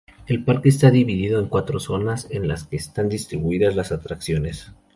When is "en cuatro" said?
1.39-1.79